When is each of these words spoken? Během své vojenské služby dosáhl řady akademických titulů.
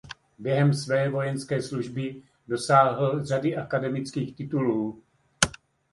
Během 0.39 0.73
své 0.73 1.09
vojenské 1.09 1.61
služby 1.61 2.21
dosáhl 2.47 3.25
řady 3.25 3.57
akademických 3.57 4.35
titulů. 4.35 5.03